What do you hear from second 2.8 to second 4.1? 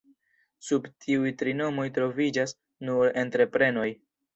nur entreprenoj.